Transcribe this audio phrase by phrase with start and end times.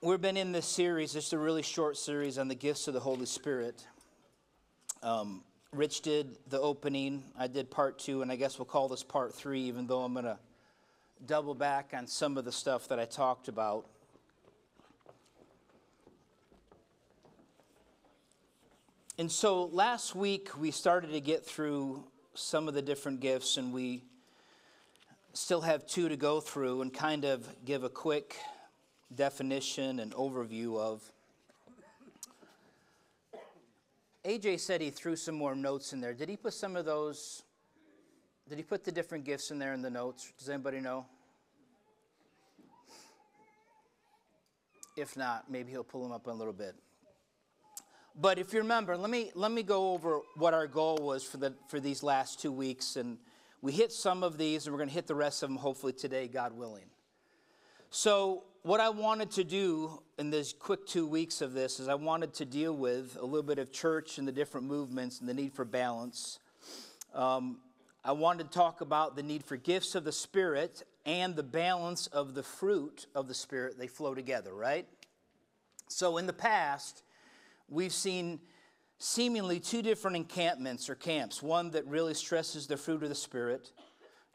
[0.00, 3.00] we've been in this series, just a really short series on the gifts of the
[3.00, 3.84] Holy Spirit.
[5.02, 9.02] Um, Rich did the opening, I did part two, and I guess we'll call this
[9.02, 10.38] part three, even though I'm going to
[11.26, 13.86] double back on some of the stuff that I talked about.
[19.18, 22.04] And so last week we started to get through
[22.34, 24.04] some of the different gifts, and we
[25.32, 28.36] still have two to go through and kind of give a quick
[29.14, 31.02] definition and overview of.
[34.24, 36.12] AJ said he threw some more notes in there.
[36.12, 37.42] Did he put some of those?
[38.48, 40.32] Did he put the different gifts in there in the notes?
[40.38, 41.06] Does anybody know?
[44.96, 46.74] If not, maybe he'll pull them up in a little bit.
[48.20, 51.36] But if you remember, let me let me go over what our goal was for
[51.36, 53.16] the for these last two weeks, and
[53.62, 55.92] we hit some of these, and we're going to hit the rest of them hopefully
[55.92, 56.90] today, God willing.
[57.90, 61.94] So what I wanted to do in this quick two weeks of this is I
[61.94, 65.32] wanted to deal with a little bit of church and the different movements and the
[65.32, 66.38] need for balance.
[67.14, 67.60] Um,
[68.04, 72.08] I wanted to talk about the need for gifts of the Spirit and the balance
[72.08, 73.78] of the fruit of the Spirit.
[73.78, 74.86] They flow together, right?
[75.88, 77.02] So in the past,
[77.70, 78.38] we've seen
[78.98, 83.72] seemingly two different encampments or camps one that really stresses the fruit of the Spirit,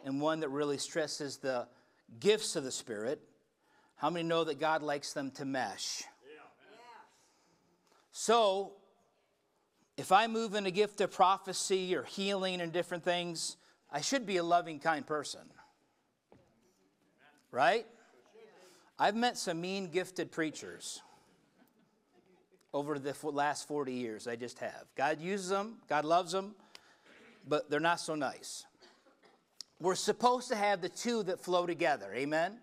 [0.04, 1.68] and one that really stresses the
[2.20, 3.22] gifts of the Spirit.
[4.04, 6.04] How many know that God likes them to mesh?
[8.12, 8.74] So,
[9.96, 13.56] if I move in a gift of prophecy or healing and different things,
[13.90, 15.40] I should be a loving, kind person.
[17.50, 17.86] Right?
[19.00, 21.02] I've met some mean, gifted preachers
[22.74, 24.28] over the last 40 years.
[24.28, 24.84] I just have.
[24.98, 26.56] God uses them, God loves them,
[27.48, 28.66] but they're not so nice.
[29.80, 32.14] We're supposed to have the two that flow together.
[32.14, 32.60] Amen?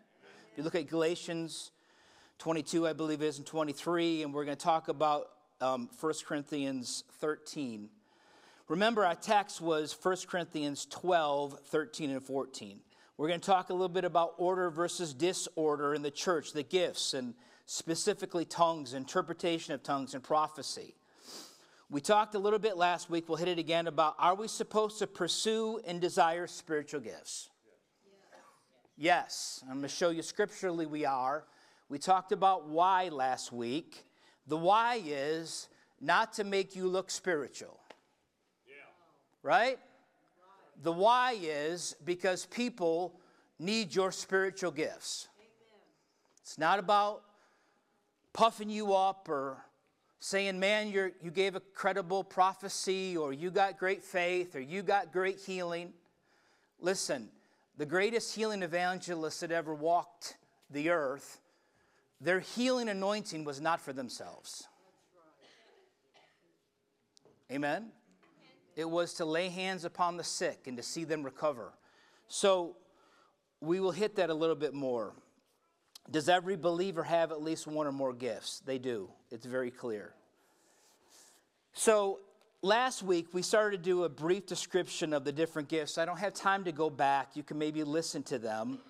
[0.50, 1.70] If you look at Galatians
[2.38, 5.28] 22, I believe it is, and 23, and we're going to talk about
[5.60, 7.88] um, 1 Corinthians 13.
[8.66, 12.80] Remember, our text was 1 Corinthians 12, 13, and 14.
[13.16, 16.64] We're going to talk a little bit about order versus disorder in the church, the
[16.64, 17.34] gifts, and
[17.66, 20.96] specifically tongues, interpretation of tongues, and prophecy.
[21.90, 24.98] We talked a little bit last week, we'll hit it again about are we supposed
[24.98, 27.49] to pursue and desire spiritual gifts?
[29.02, 31.44] Yes, I'm going to show you scripturally we are.
[31.88, 34.04] We talked about why last week.
[34.46, 35.68] The why is
[36.02, 37.80] not to make you look spiritual.
[38.68, 38.74] Yeah.
[39.42, 39.78] Right?
[40.82, 43.18] The why is because people
[43.58, 45.28] need your spiritual gifts.
[45.38, 45.48] Amen.
[46.42, 47.22] It's not about
[48.34, 49.64] puffing you up or
[50.18, 54.82] saying, man, you you gave a credible prophecy or you got great faith or you
[54.82, 55.94] got great healing.
[56.78, 57.30] Listen,
[57.80, 60.36] the greatest healing evangelists that ever walked
[60.68, 61.40] the earth,
[62.20, 64.68] their healing anointing was not for themselves.
[67.50, 67.86] Amen?
[68.76, 71.72] It was to lay hands upon the sick and to see them recover.
[72.28, 72.76] So
[73.62, 75.14] we will hit that a little bit more.
[76.10, 78.60] Does every believer have at least one or more gifts?
[78.60, 79.08] They do.
[79.30, 80.12] It's very clear.
[81.72, 82.18] So
[82.62, 85.98] last week we started to do a brief description of the different gifts.
[85.98, 87.30] I don't have time to go back.
[87.34, 88.80] You can maybe listen to them.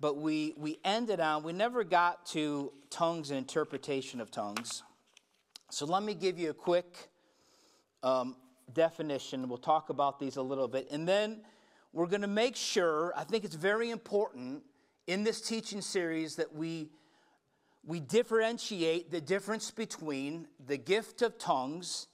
[0.00, 4.82] But we, we ended on, we never got to tongues and interpretation of tongues.
[5.70, 6.96] So let me give you a quick
[8.02, 8.36] um,
[8.72, 9.46] definition.
[9.48, 10.88] We'll talk about these a little bit.
[10.90, 11.42] And then
[11.92, 14.62] we're going to make sure, I think it's very important
[15.06, 16.88] in this teaching series that we,
[17.84, 22.06] we differentiate the difference between the gift of tongues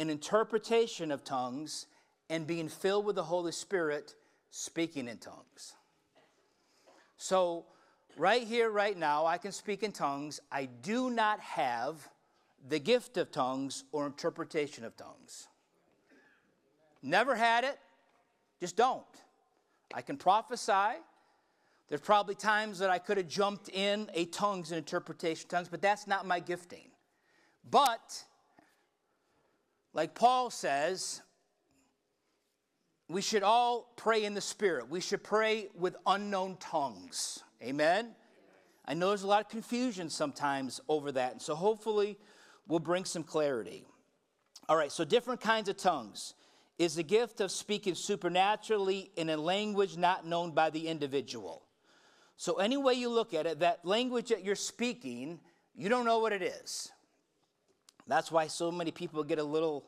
[0.00, 1.86] an interpretation of tongues,
[2.30, 4.14] and being filled with the Holy Spirit,
[4.50, 5.74] speaking in tongues.
[7.18, 7.66] So,
[8.16, 10.40] right here, right now, I can speak in tongues.
[10.50, 12.08] I do not have
[12.66, 15.48] the gift of tongues or interpretation of tongues.
[17.02, 17.78] Never had it,
[18.58, 19.04] just don't.
[19.92, 20.98] I can prophesy.
[21.88, 25.68] There's probably times that I could have jumped in a tongues and interpretation of tongues,
[25.68, 26.90] but that's not my gifting.
[27.68, 28.24] But
[29.92, 31.22] like Paul says,
[33.08, 34.88] we should all pray in the Spirit.
[34.88, 37.42] We should pray with unknown tongues.
[37.62, 38.14] Amen?
[38.86, 42.18] I know there's a lot of confusion sometimes over that, and so hopefully
[42.66, 43.84] we'll bring some clarity.
[44.68, 46.34] All right, so different kinds of tongues
[46.78, 51.62] is the gift of speaking supernaturally in a language not known by the individual.
[52.36, 55.40] So, any way you look at it, that language that you're speaking,
[55.74, 56.90] you don't know what it is.
[58.10, 59.84] That's why so many people get a little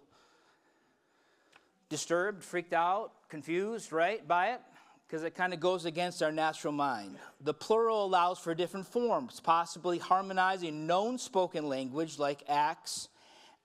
[1.89, 4.61] disturbed, freaked out, confused, right, by it,
[5.07, 7.17] because it kind of goes against our natural mind.
[7.41, 13.09] The plural allows for different forms, possibly harmonizing known spoken language like Acts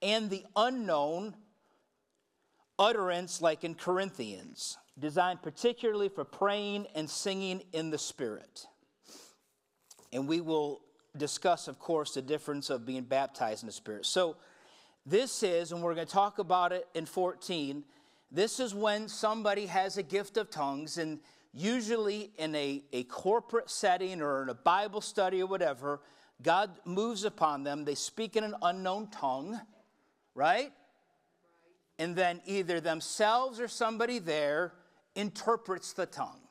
[0.02, 1.36] and the unknown
[2.78, 8.66] utterance like in Corinthians, designed particularly for praying and singing in the Spirit.
[10.12, 10.82] And we will
[11.18, 14.06] discuss, of course, the difference of being baptized in the Spirit.
[14.06, 14.38] So,
[15.06, 17.84] this is, and we're going to talk about it in 14,
[18.30, 21.20] this is when somebody has a gift of tongues, and
[21.54, 26.02] usually in a, a corporate setting or in a Bible study or whatever,
[26.44, 27.86] God moves upon them.
[27.86, 29.60] They speak in an unknown tongue,
[30.36, 30.72] right?
[31.98, 34.74] And then either themselves or somebody there
[35.16, 36.42] interprets the tongue.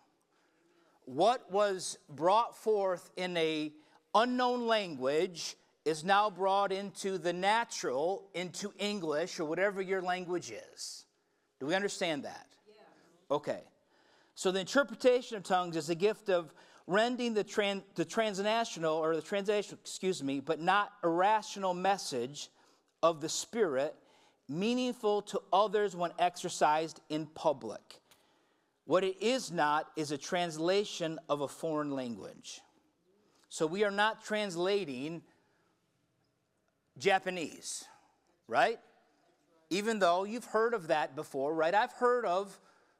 [1.04, 3.72] What was brought forth in a
[4.16, 11.04] unknown language is now brought into the natural, into English or whatever your language is.
[11.60, 12.48] Do we understand that?
[12.66, 13.36] Yeah.
[13.36, 13.60] Okay.
[14.34, 16.52] So the interpretation of tongues is a gift of
[16.86, 22.50] rending the, tran- the transnational or the translation, excuse me, but not irrational message
[23.02, 23.94] of the Spirit,
[24.48, 28.00] meaningful to others when exercised in public.
[28.84, 32.60] What it is not is a translation of a foreign language.
[33.48, 35.22] So we are not translating
[36.98, 37.84] Japanese,
[38.48, 38.78] right?
[39.70, 41.74] Even though you've heard of that before, right?
[41.74, 42.58] I've heard of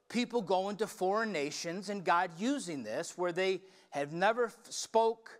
[0.09, 5.39] people going to foreign nations and God using this where they have never spoke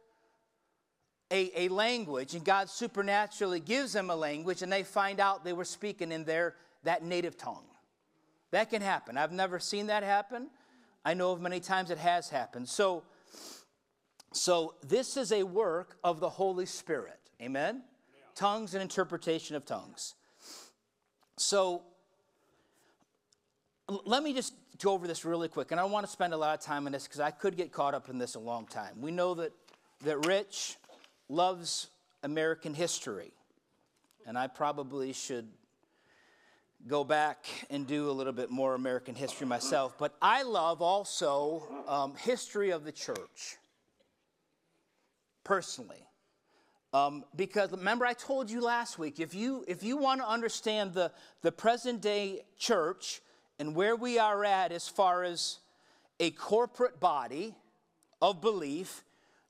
[1.32, 5.54] a, a language and God supernaturally gives them a language and they find out they
[5.54, 7.66] were speaking in their that native tongue.
[8.52, 9.18] That can happen.
[9.18, 10.48] I've never seen that happen.
[11.04, 12.70] I know of many times it has happened.
[12.70, 13.04] So
[14.32, 17.20] so this is a work of the Holy Spirit.
[17.42, 17.84] Amen?
[18.14, 18.22] Yeah.
[18.36, 20.16] Tongues and interpretation of tongues.
[21.38, 21.84] So
[23.88, 25.72] let me just go over this really quick.
[25.72, 27.72] And I want to spend a lot of time on this because I could get
[27.72, 29.02] caught up in this a long time.
[29.02, 29.54] We know that,
[30.04, 30.78] that Rich
[31.30, 31.88] loves
[32.24, 33.32] American history.
[34.26, 35.48] And I probably should
[36.86, 39.98] go back and do a little bit more American history myself.
[39.98, 43.58] But I love also um, history of the church
[45.48, 46.04] personally.
[46.94, 50.94] Um, because remember, I told you last week if you, if you want to understand
[50.94, 51.12] the,
[51.42, 53.22] the present day church
[53.58, 55.60] and where we are at as far as
[56.20, 57.56] a corporate body
[58.22, 59.04] of belief,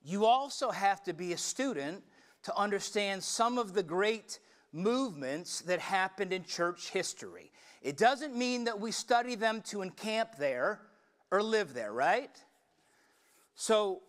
[0.04, 2.04] you also have to be a student
[2.44, 4.40] to understand some of the great
[4.72, 7.52] movements that happened in church history.
[7.82, 10.80] It doesn't mean that we study them to encamp there
[11.32, 12.32] or live there, right?
[13.56, 14.02] So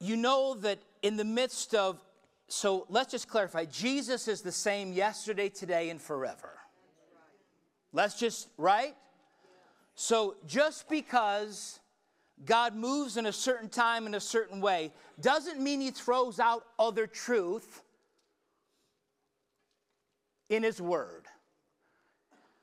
[0.00, 2.02] you know that in the midst of,
[2.48, 6.58] so let's just clarify Jesus is the same yesterday, today, and forever.
[7.92, 8.94] Let's just, right?
[9.94, 11.80] So just because
[12.44, 16.64] God moves in a certain time in a certain way doesn't mean he throws out
[16.78, 17.82] other truth
[20.48, 21.26] in his word.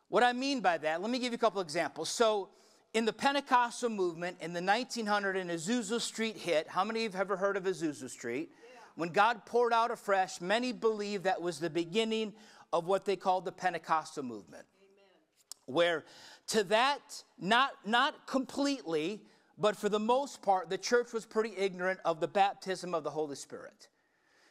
[0.07, 2.09] What I mean by that, let me give you a couple examples.
[2.09, 2.49] So,
[2.95, 7.17] in the Pentecostal movement in the 1900 in Azusa Street hit, how many of you
[7.17, 8.49] have ever heard of Azusa Street?
[8.53, 8.79] Yeah.
[8.95, 12.31] When God poured out afresh, many believe that was the beginning
[12.71, 14.63] of what they called the Pentecostal movement.
[14.81, 15.75] Amen.
[15.75, 16.05] Where
[16.47, 19.19] to that, not, not completely,
[19.57, 23.09] but for the most part, the church was pretty ignorant of the baptism of the
[23.09, 23.89] Holy Spirit.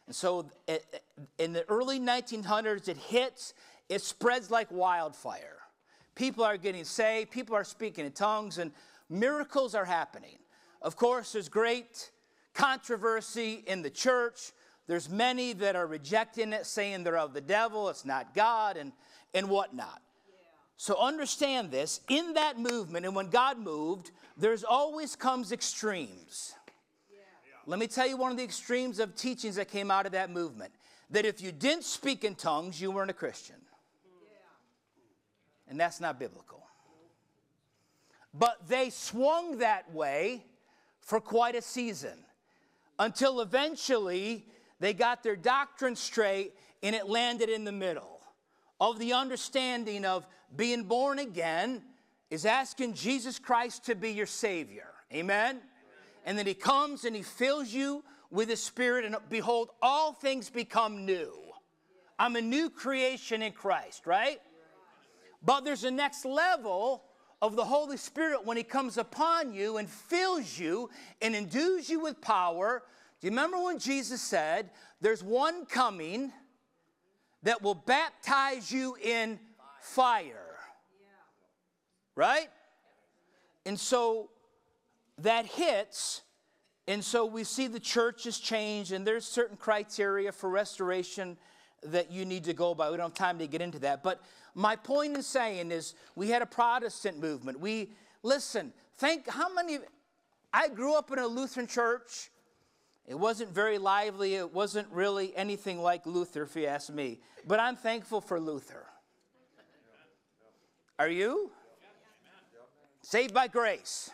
[0.06, 0.98] And so eh, eh,
[1.38, 3.54] in the early 1900s, it hits,
[3.88, 5.63] it spreads like wildfire.
[6.14, 8.70] People are getting saved, people are speaking in tongues, and
[9.08, 10.38] miracles are happening.
[10.80, 12.10] Of course, there's great
[12.52, 14.52] controversy in the church.
[14.86, 18.92] There's many that are rejecting it, saying they're of the devil, it's not God, and,
[19.32, 20.00] and whatnot.
[20.76, 26.54] So understand this in that movement, and when God moved, there's always comes extremes.
[27.10, 27.20] Yeah.
[27.66, 30.30] Let me tell you one of the extremes of teachings that came out of that
[30.30, 30.72] movement
[31.10, 33.56] that if you didn't speak in tongues, you weren't a Christian
[35.74, 36.62] and that's not biblical.
[38.32, 40.44] But they swung that way
[41.00, 42.16] for quite a season
[42.96, 44.46] until eventually
[44.78, 46.54] they got their doctrine straight
[46.84, 48.20] and it landed in the middle
[48.80, 51.82] of the understanding of being born again
[52.30, 54.92] is asking Jesus Christ to be your Savior.
[55.12, 55.58] Amen?
[56.24, 60.50] And then He comes and He fills you with His Spirit, and behold, all things
[60.50, 61.32] become new.
[62.16, 64.40] I'm a new creation in Christ, right?
[65.44, 67.04] But there's a next level
[67.42, 70.88] of the Holy Spirit when He comes upon you and fills you
[71.20, 72.82] and endues you with power.
[73.20, 74.70] Do you remember when Jesus said,
[75.00, 76.32] There's one coming
[77.42, 79.38] that will baptize you in
[79.80, 80.40] fire?
[82.16, 82.48] Right?
[83.66, 84.30] And so
[85.18, 86.22] that hits,
[86.86, 91.36] and so we see the church has changed, and there's certain criteria for restoration
[91.82, 92.90] that you need to go by.
[92.90, 94.02] We don't have time to get into that.
[94.02, 94.22] But
[94.54, 97.60] my point in saying is we had a Protestant movement.
[97.60, 97.90] We,
[98.22, 99.78] listen, think how many,
[100.52, 102.30] I grew up in a Lutheran church.
[103.06, 104.36] It wasn't very lively.
[104.36, 107.20] It wasn't really anything like Luther, if you ask me.
[107.46, 108.86] But I'm thankful for Luther.
[110.98, 111.50] Are you?
[113.02, 114.10] Saved by grace.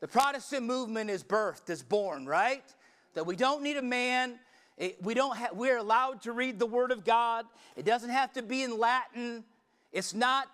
[0.00, 2.64] The Protestant movement is birthed, is born, right?
[3.14, 4.38] That we don't need a man.
[4.76, 7.46] It, we don't ha- we're allowed to read the Word of God.
[7.76, 9.44] It doesn't have to be in Latin.
[9.92, 10.48] It's not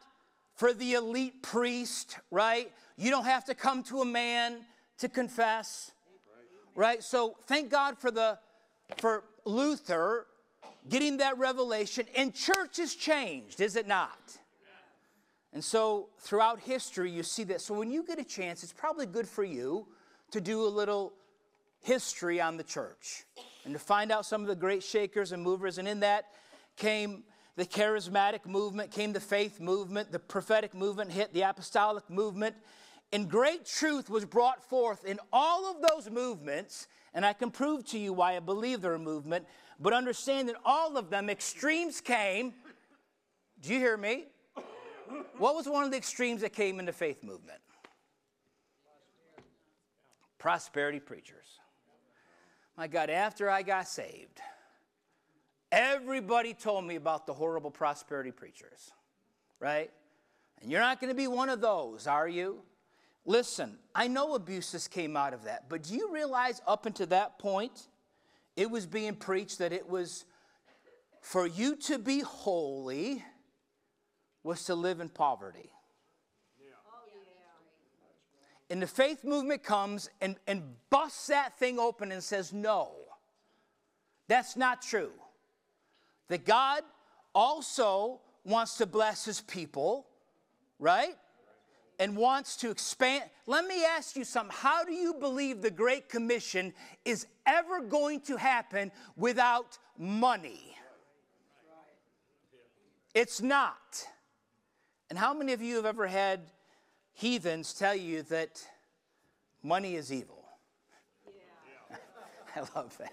[0.55, 2.71] for the elite priest, right?
[2.97, 4.59] You don't have to come to a man
[4.99, 5.93] to confess,
[6.75, 7.03] right?
[7.03, 8.39] So thank God for the
[8.99, 10.27] for Luther
[10.89, 14.19] getting that revelation, and church has changed, is it not?
[15.53, 17.61] And so throughout history, you see that.
[17.61, 19.87] So when you get a chance, it's probably good for you
[20.31, 21.13] to do a little
[21.83, 23.25] history on the church
[23.65, 25.79] and to find out some of the great shakers and movers.
[25.79, 26.27] And in that
[26.77, 27.25] came
[27.57, 32.57] the charismatic movement, came the faith movement, the prophetic movement hit, the apostolic movement.
[33.13, 36.87] And great truth was brought forth in all of those movements.
[37.13, 39.47] And I can prove to you why I believe they're a movement.
[39.79, 42.55] But understand that all of them, extremes came.
[43.61, 44.27] Do you hear me?
[45.39, 47.59] What was one of the extremes that came in the faith movement?
[50.39, 51.59] Prosperity preachers.
[52.77, 54.41] My God, after I got saved,
[55.71, 58.93] everybody told me about the horrible prosperity preachers,
[59.59, 59.91] right?
[60.63, 62.63] And you're not going to be one of those, are you?
[63.27, 67.39] Listen, I know abuses came out of that, but do you realize up until that
[67.39, 67.89] point,
[68.57, 70.25] it was being preached that it was
[71.21, 73.23] for you to be holy
[74.43, 75.71] was to live in poverty.
[78.71, 82.93] And the faith movement comes and, and busts that thing open and says, no,
[84.29, 85.11] that's not true.
[86.29, 86.83] That God
[87.35, 90.07] also wants to bless his people,
[90.79, 91.17] right?
[91.99, 93.25] And wants to expand.
[93.47, 94.57] Let me ask you something.
[94.57, 96.73] How do you believe the Great Commission
[97.05, 100.77] is ever going to happen without money?
[103.15, 104.07] It's not.
[105.11, 106.41] And how many of you have ever had
[107.13, 108.63] heathens tell you that
[109.63, 110.45] money is evil?
[111.27, 111.97] Yeah.
[112.57, 113.13] I love that.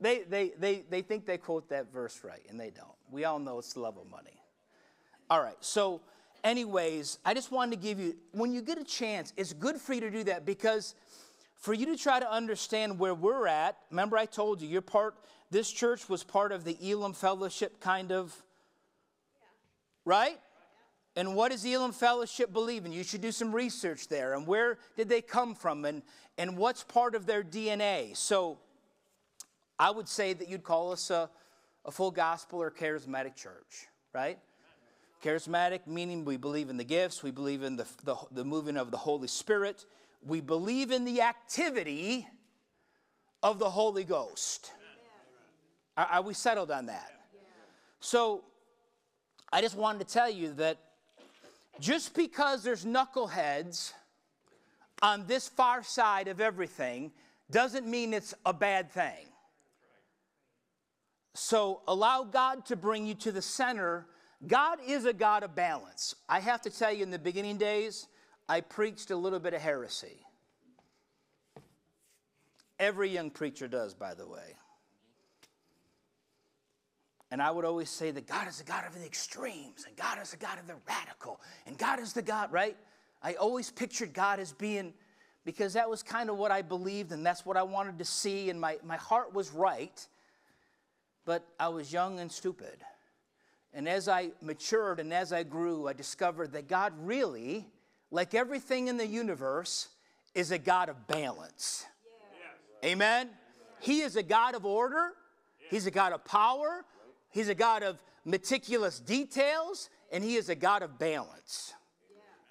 [0.00, 2.88] They, they, they, they think they quote that verse right, and they don't.
[3.10, 4.42] We all know it's the love of money.
[5.30, 6.00] All right, so,
[6.42, 9.94] anyways, I just wanted to give you, when you get a chance, it's good for
[9.94, 10.96] you to do that because
[11.54, 15.14] for you to try to understand where we're at, remember I told you, you're part,
[15.52, 18.34] this church was part of the Elim Fellowship kind of,
[20.04, 20.40] right?
[21.14, 22.92] And what does Elim Fellowship believe in?
[22.92, 24.34] You should do some research there.
[24.34, 25.84] And where did they come from?
[25.84, 26.02] And,
[26.38, 28.16] and what's part of their DNA?
[28.16, 28.58] So
[29.78, 31.28] I would say that you'd call us a,
[31.84, 34.38] a full gospel or charismatic church, right?
[35.22, 38.90] Charismatic meaning we believe in the gifts, we believe in the, the, the moving of
[38.90, 39.84] the Holy Spirit,
[40.24, 42.26] we believe in the activity
[43.42, 44.72] of the Holy Ghost.
[45.96, 47.12] Are, are we settled on that?
[48.00, 48.44] So
[49.52, 50.78] I just wanted to tell you that
[51.80, 53.92] just because there's knuckleheads
[55.02, 57.12] on this far side of everything
[57.50, 59.26] doesn't mean it's a bad thing.
[61.34, 64.06] So allow God to bring you to the center.
[64.46, 66.14] God is a God of balance.
[66.28, 68.06] I have to tell you, in the beginning days,
[68.48, 70.20] I preached a little bit of heresy.
[72.78, 74.56] Every young preacher does, by the way.
[77.32, 80.18] And I would always say that God is the God of the extremes, and God
[80.20, 82.76] is the God of the radical, and God is the God, right?
[83.22, 84.92] I always pictured God as being,
[85.46, 88.50] because that was kind of what I believed, and that's what I wanted to see,
[88.50, 90.06] and my, my heart was right,
[91.24, 92.76] but I was young and stupid.
[93.72, 97.66] And as I matured and as I grew, I discovered that God really,
[98.10, 99.88] like everything in the universe,
[100.34, 101.86] is a God of balance.
[102.82, 102.90] Yeah.
[102.90, 103.30] Amen?
[103.80, 105.14] He is a God of order,
[105.70, 106.84] He's a God of power,
[107.32, 111.74] He's a God of meticulous details, and He is a God of balance.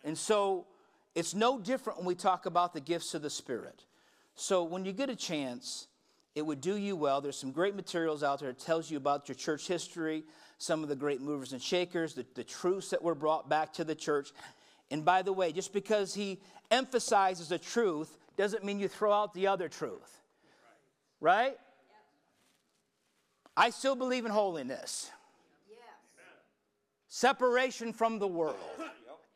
[0.04, 0.66] And so
[1.16, 3.86] it's no different when we talk about the gifts of the Spirit.
[4.36, 5.88] So when you get a chance,
[6.34, 7.22] it would do you well.
[7.22, 10.24] There's some great materials out there that tells you about your church history,
[10.58, 13.84] some of the great movers and shakers, the, the truths that were brought back to
[13.84, 14.32] the church.
[14.90, 19.34] And by the way, just because he emphasizes a truth doesn't mean you throw out
[19.34, 20.22] the other truth.
[21.20, 21.58] Right?
[23.56, 25.12] I still believe in holiness.
[25.70, 25.80] Yes.
[27.08, 28.56] Separation from the world.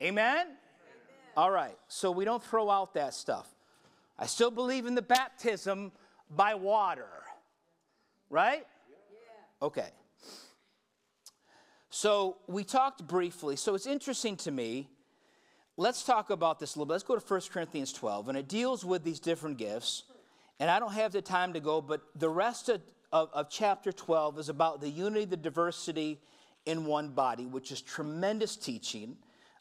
[0.01, 0.37] Amen?
[0.37, 0.47] Amen?
[1.37, 3.47] All right, so we don't throw out that stuff.
[4.17, 5.91] I still believe in the baptism
[6.29, 7.09] by water,
[8.29, 8.65] right?
[9.61, 9.89] Okay.
[11.89, 13.55] So we talked briefly.
[13.55, 14.89] So it's interesting to me.
[15.77, 16.93] Let's talk about this a little bit.
[16.93, 20.03] Let's go to 1 Corinthians 12, and it deals with these different gifts.
[20.59, 22.81] And I don't have the time to go, but the rest of,
[23.15, 26.19] of, of chapter 12 is about the unity, the diversity
[26.65, 29.15] in one body, which is tremendous teaching.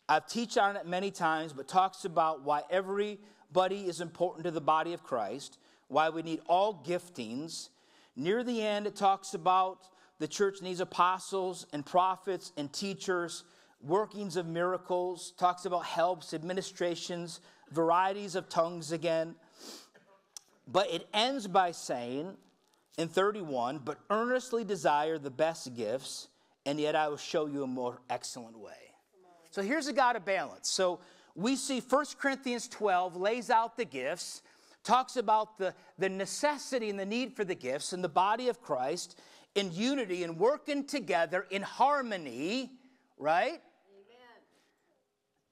[0.08, 4.61] I've taught on it many times, but talks about why everybody is important to the
[4.61, 7.68] body of Christ, why we need all giftings.
[8.16, 9.87] Near the end, it talks about
[10.18, 13.44] the church needs apostles and prophets and teachers,
[13.80, 17.38] workings of miracles, talks about helps, administrations,
[17.70, 19.37] varieties of tongues again.
[20.66, 22.37] But it ends by saying
[22.98, 26.28] in 31, but earnestly desire the best gifts,
[26.64, 28.72] and yet I will show you a more excellent way.
[29.50, 30.68] So here's a God of balance.
[30.68, 31.00] So
[31.34, 34.42] we see 1 Corinthians 12 lays out the gifts,
[34.82, 38.60] talks about the, the necessity and the need for the gifts in the body of
[38.60, 39.18] Christ
[39.54, 42.70] in unity and working together in harmony,
[43.18, 43.52] right?
[43.52, 43.60] Amen.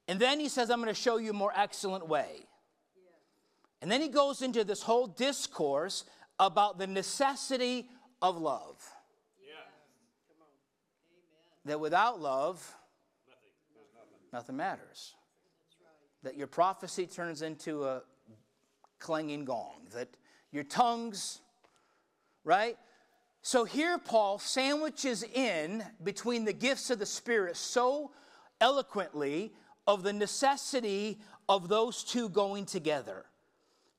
[0.08, 2.46] And then he says, I'm going to show you a more excellent way.
[3.80, 6.04] And then he goes into this whole discourse
[6.42, 7.88] about the necessity
[8.20, 8.76] of love.
[9.40, 9.54] Yeah.
[11.66, 12.74] That without love,
[13.28, 15.14] nothing, nothing matters.
[15.80, 16.24] Right.
[16.24, 18.02] That your prophecy turns into a
[18.98, 19.86] clanging gong.
[19.94, 20.08] That
[20.50, 21.40] your tongues,
[22.44, 22.76] right?
[23.42, 28.10] So here, Paul sandwiches in between the gifts of the Spirit so
[28.60, 29.52] eloquently
[29.86, 33.26] of the necessity of those two going together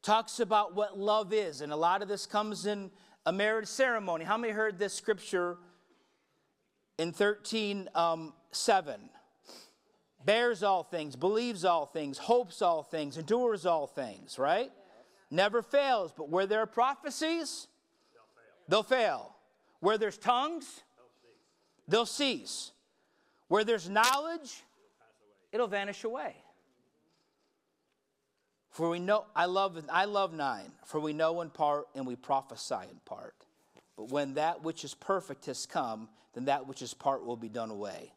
[0.03, 1.61] talks about what love is.
[1.61, 2.91] And a lot of this comes in
[3.25, 4.25] a marriage ceremony.
[4.25, 5.57] How many heard this scripture
[6.99, 9.09] in 13 um, 7?
[10.25, 14.71] Bears all things, believes all things, hopes all things, endures all things, right?
[15.31, 16.13] Never fails.
[16.15, 17.67] But where there are prophecies,
[18.69, 18.99] they'll fail.
[18.99, 19.35] They'll fail.
[19.79, 20.83] Where there's tongues,
[21.87, 22.71] they'll cease.
[23.49, 24.63] Where there's knowledge,
[25.51, 26.35] it'll vanish away.
[28.73, 30.71] For we know, I love, I love nine.
[30.83, 33.35] For we know in part and we prophesy in part.
[33.95, 37.49] But when that which is perfect has come, then that which is part will be
[37.49, 38.11] done away.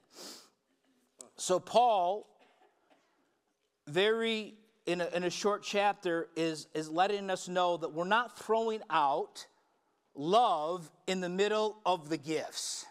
[1.36, 2.26] So Paul,
[3.86, 4.54] very
[4.86, 8.80] in a, in a short chapter, is, is letting us know that we're not throwing
[8.88, 9.46] out
[10.14, 12.86] love in the middle of the gifts.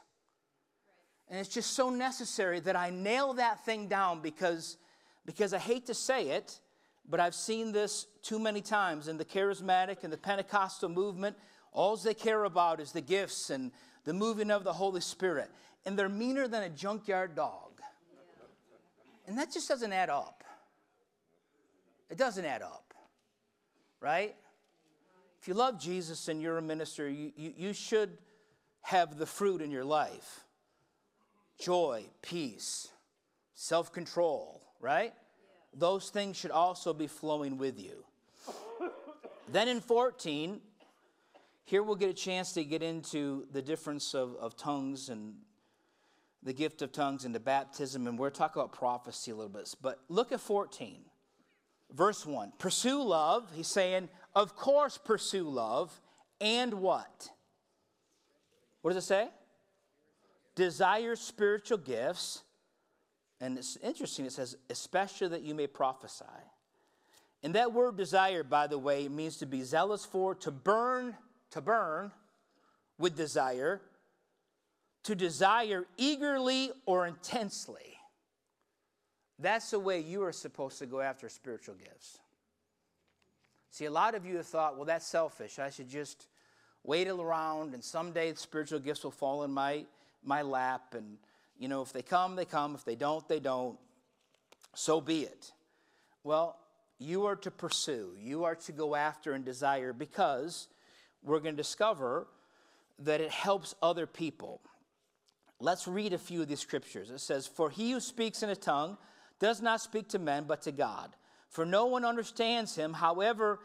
[1.32, 4.78] And it's just so necessary that I nail that thing down because,
[5.25, 6.60] because I hate to say it,
[7.10, 11.38] but I've seen this too many times in the charismatic and the Pentecostal movement.
[11.72, 13.72] All they care about is the gifts and
[14.06, 15.50] the moving of the Holy Spirit.
[15.86, 17.82] And they're meaner than a junkyard dog.
[19.28, 20.44] And that just doesn't add up.
[22.10, 22.94] It doesn't add up,
[24.00, 24.36] right?
[25.41, 28.18] If you love Jesus and you're a minister, you, you, you should
[28.82, 30.41] have the fruit in your life
[31.60, 32.89] joy, peace,
[33.54, 35.13] self control, right?
[35.78, 38.06] Those things should also be flowing with you.
[39.52, 40.62] then in 14,
[41.66, 45.36] here we'll get a chance to get into the difference of, of tongues and
[46.44, 49.74] the gift of tongues and the baptism, and we're talking about prophecy a little bit.
[49.82, 51.02] But look at 14,
[51.92, 52.54] verse 1.
[52.60, 53.52] Pursue love.
[53.56, 56.00] He's saying, of course, pursue love.
[56.40, 57.30] And what?
[58.82, 59.30] What does it say?
[60.54, 62.44] Desire spiritual gifts
[63.41, 66.26] and it's interesting, it says, especially that you may prophesy.
[67.43, 71.15] And that word desire, by the way, means to be zealous for, to burn,
[71.52, 72.12] to burn
[72.98, 73.82] with desire,
[75.04, 77.98] to desire eagerly or intensely.
[79.38, 82.19] That's the way you are supposed to go after spiritual gifts.
[83.69, 85.60] See, a lot of you have thought, well, that's selfish.
[85.60, 86.28] I should just
[86.84, 89.86] wait around and someday spiritual gifts will fall in my,
[90.24, 91.17] my lap and
[91.58, 92.76] you know, if they come, they come.
[92.76, 93.78] If they don't, they don't.
[94.74, 95.52] So be it.
[96.24, 96.58] Well,
[96.98, 100.68] you are to pursue, you are to go after and desire because
[101.24, 102.28] we're going to discover
[103.00, 104.62] that it helps other people.
[105.60, 107.10] Let's read a few of these scriptures.
[107.10, 108.98] It says, For he who speaks in a tongue
[109.39, 111.15] does not speak to men, but to God.
[111.50, 112.94] For no one understands him.
[112.94, 113.60] However,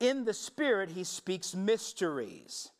[0.00, 2.70] in the Spirit he speaks mysteries.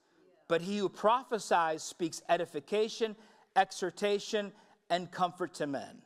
[0.49, 3.17] But he who prophesies speaks edification
[3.57, 4.53] exhortation,
[4.91, 6.03] and comfort to men.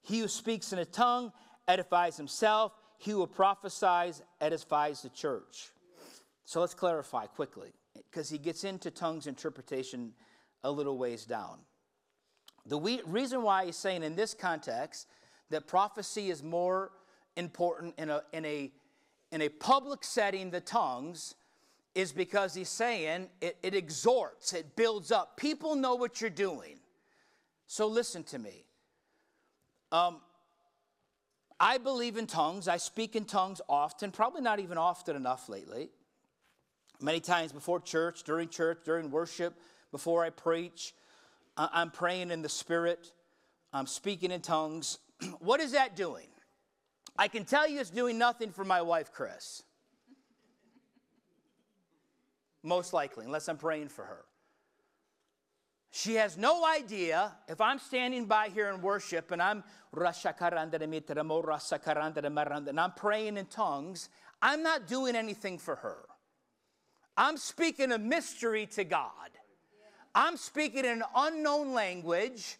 [0.00, 1.32] He who speaks in a tongue
[1.68, 5.70] edifies himself, he who prophesies edifies the church.
[6.44, 7.72] So let's clarify quickly,
[8.10, 10.12] because he gets into tongues interpretation
[10.64, 11.58] a little ways down.
[12.66, 15.06] The we, reason why he's saying in this context
[15.50, 16.90] that prophecy is more
[17.36, 18.72] important in a, in a,
[19.30, 21.34] in a public setting, the tongues,
[21.94, 25.36] is because he's saying it, it exhorts, it builds up.
[25.36, 26.78] People know what you're doing.
[27.66, 28.64] So listen to me.
[29.90, 30.20] Um,
[31.60, 32.66] I believe in tongues.
[32.66, 35.90] I speak in tongues often, probably not even often enough lately.
[37.00, 39.54] Many times before church, during church, during worship,
[39.90, 40.94] before I preach,
[41.56, 43.12] I'm praying in the Spirit,
[43.72, 44.98] I'm speaking in tongues.
[45.40, 46.26] what is that doing?
[47.16, 49.62] I can tell you it's doing nothing for my wife, Chris.
[52.62, 54.24] Most likely, unless I'm praying for her.
[55.90, 59.62] She has no idea if I'm standing by here in worship and I'm
[59.94, 60.06] and
[62.80, 64.08] I'm praying in tongues,
[64.40, 66.06] I'm not doing anything for her.
[67.16, 69.10] I'm speaking a mystery to God.
[70.14, 72.56] I'm speaking in an unknown language.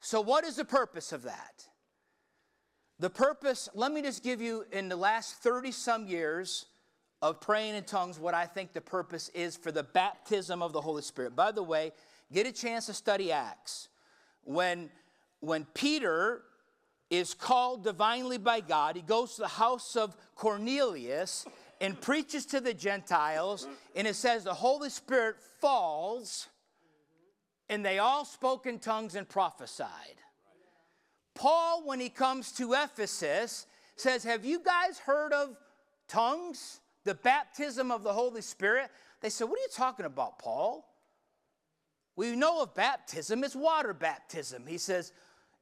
[0.00, 1.64] So, what is the purpose of that?
[3.00, 6.66] The purpose, let me just give you in the last 30 some years
[7.20, 10.80] of praying in tongues what I think the purpose is for the baptism of the
[10.80, 11.34] Holy Spirit.
[11.34, 11.92] By the way,
[12.32, 13.88] get a chance to study Acts.
[14.44, 14.90] When,
[15.40, 16.42] when Peter
[17.10, 21.44] is called divinely by God, he goes to the house of Cornelius
[21.80, 26.48] and preaches to the Gentiles, and it says the Holy Spirit falls,
[27.68, 29.88] and they all spoke in tongues and prophesied.
[31.34, 35.56] Paul, when he comes to Ephesus, says, Have you guys heard of
[36.08, 36.80] tongues?
[37.08, 38.90] The baptism of the Holy Spirit?
[39.22, 40.86] They said, What are you talking about, Paul?
[42.16, 44.66] We know of baptism, it's water baptism.
[44.66, 45.14] He says,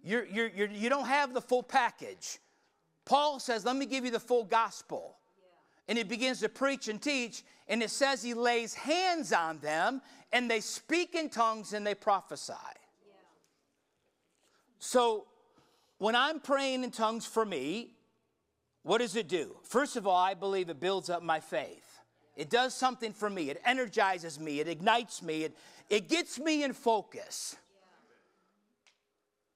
[0.02, 2.38] you're, you're, you're, you do not have the full package.
[3.04, 5.18] Paul says, Let me give you the full gospel.
[5.86, 10.02] And he begins to preach and teach, and it says he lays hands on them,
[10.32, 12.54] and they speak in tongues and they prophesy.
[14.80, 15.26] So,
[15.98, 17.95] when I'm praying in tongues for me,
[18.86, 19.56] what does it do?
[19.64, 21.98] First of all, I believe it builds up my faith.
[22.36, 23.50] It does something for me.
[23.50, 24.60] It energizes me.
[24.60, 25.42] It ignites me.
[25.42, 25.56] It,
[25.90, 27.56] it gets me in focus.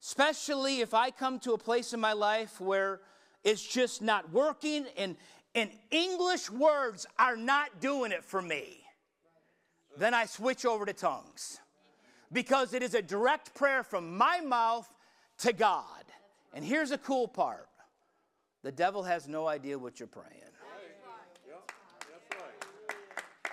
[0.02, 3.02] Especially if I come to a place in my life where
[3.44, 5.14] it's just not working and,
[5.54, 8.80] and English words are not doing it for me.
[9.96, 11.60] Then I switch over to tongues
[12.32, 14.92] because it is a direct prayer from my mouth
[15.38, 16.02] to God.
[16.52, 17.68] And here's a cool part
[18.62, 20.42] the devil has no idea what you're praying.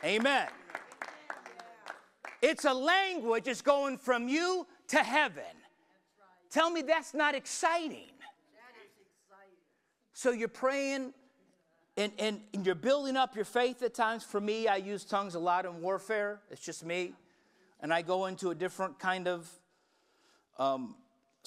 [0.03, 0.47] Amen.
[2.41, 5.43] It's a language that's going from you to heaven.
[6.51, 8.11] Tell me that's not exciting.
[10.13, 11.13] So you're praying
[11.95, 14.23] and, and, and, you're building up your faith at times.
[14.23, 16.41] For me, I use tongues a lot in warfare.
[16.51, 17.13] It's just me.
[17.79, 19.49] And I go into a different kind of,
[20.59, 20.95] um,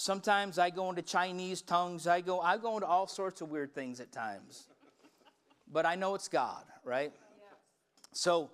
[0.00, 2.06] sometimes I go into Chinese tongues.
[2.06, 4.66] I go, I go into all sorts of weird things at times.
[5.70, 7.12] But I know it's God, right?
[8.12, 8.50] So,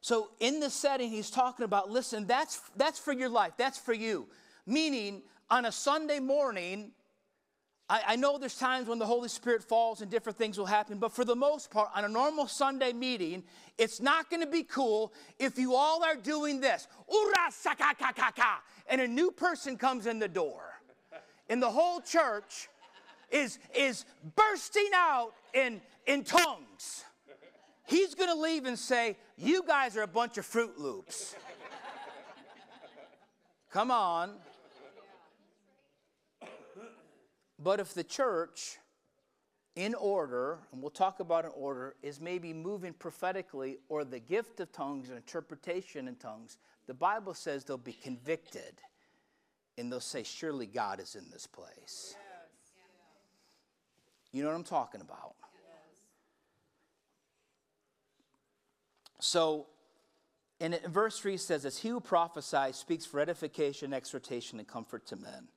[0.00, 3.52] so in this setting, he's talking about, listen, that's, that's for your life.
[3.56, 4.28] That's for you.
[4.66, 6.92] Meaning, on a Sunday morning,
[7.88, 10.98] I, I, know there's times when the Holy Spirit falls and different things will happen,
[10.98, 13.42] but for the most part, on a normal Sunday meeting,
[13.76, 16.86] it's not going to be cool if you all are doing this.
[18.88, 20.73] And a new person comes in the door.
[21.48, 22.68] And the whole church
[23.30, 24.04] is, is
[24.34, 27.04] bursting out in, in tongues
[27.86, 31.36] he's going to leave and say, You guys are a bunch of Fruit Loops.
[33.70, 34.34] Come on.
[37.58, 38.78] But if the church,
[39.74, 44.60] in order, and we'll talk about an order, is maybe moving prophetically or the gift
[44.60, 48.80] of tongues and interpretation in tongues, the Bible says they'll be convicted
[49.76, 52.14] and they'll say, Surely God is in this place.
[54.32, 55.34] You know what I'm talking about?
[59.20, 59.66] So,
[60.60, 65.16] in verse 3 says, As he who prophesies speaks for edification, exhortation, and comfort to
[65.16, 65.48] men.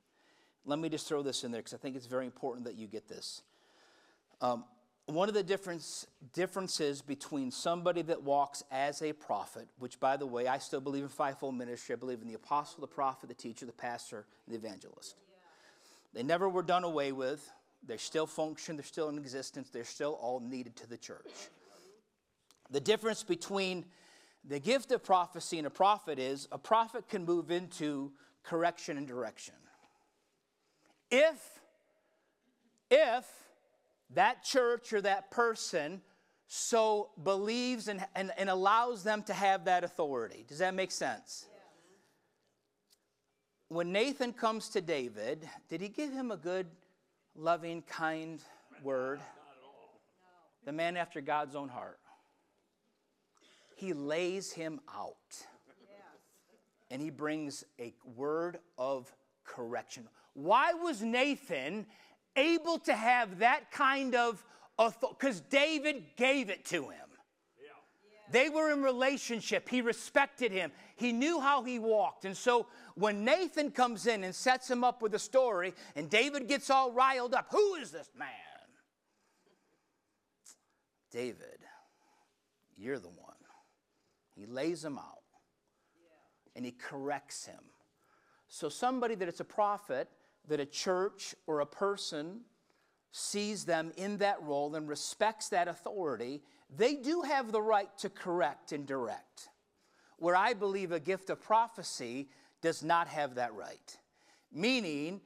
[0.64, 2.86] Let me just throw this in there because I think it's very important that you
[2.86, 3.42] get this.
[4.40, 4.64] Um,
[5.08, 10.26] one of the difference, differences between somebody that walks as a prophet, which, by the
[10.26, 11.94] way, I still believe in fivefold ministry.
[11.94, 15.16] I believe in the apostle, the prophet, the teacher, the pastor, the evangelist.
[16.12, 17.50] They never were done away with.
[17.86, 18.76] They still function.
[18.76, 19.70] They're still in existence.
[19.70, 21.30] They're still all needed to the church.
[22.70, 23.86] The difference between
[24.44, 29.06] the gift of prophecy and a prophet is a prophet can move into correction and
[29.06, 29.54] direction.
[31.10, 31.60] If,
[32.90, 33.24] if
[34.14, 36.00] that church or that person
[36.46, 40.44] so believes and, and, and allows them to have that authority.
[40.48, 41.46] Does that make sense?
[41.48, 41.58] Yeah.
[43.68, 46.66] When Nathan comes to David, did he give him a good,
[47.36, 48.40] loving, kind
[48.82, 49.20] word.
[50.64, 51.98] The man after God's own heart.
[53.76, 55.16] He lays him out.
[56.90, 59.12] And he brings a word of
[59.44, 60.08] correction.
[60.32, 61.86] Why was Nathan
[62.36, 64.44] able to have that kind of
[64.78, 65.16] authority?
[65.18, 67.08] Because David gave it to him.
[68.30, 69.68] They were in relationship.
[69.68, 70.70] He respected him.
[70.96, 72.24] He knew how he walked.
[72.24, 76.46] And so when Nathan comes in and sets him up with a story, and David
[76.46, 78.28] gets all riled up, who is this man?
[81.10, 81.58] David,
[82.76, 83.34] you're the one.
[84.34, 85.22] He lays him out
[86.54, 87.60] and he corrects him.
[88.48, 90.08] So, somebody that it's a prophet,
[90.48, 92.40] that a church or a person
[93.12, 96.42] sees them in that role and respects that authority,
[96.74, 99.48] they do have the right to correct and direct.
[100.18, 102.28] Where I believe a gift of prophecy
[102.60, 103.96] does not have that right.
[104.52, 105.20] Meaning,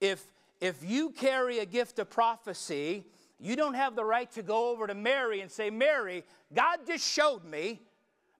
[0.00, 0.24] if,
[0.60, 3.04] if you carry a gift of prophecy,
[3.38, 7.06] you don't have the right to go over to Mary and say, Mary, God just
[7.06, 7.80] showed me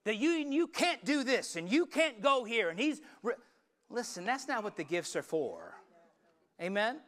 [0.03, 2.69] that you, you can't do this and you can't go here.
[2.69, 3.01] And he's,
[3.89, 5.70] listen, that's not what the gifts are for.
[6.61, 6.99] Amen?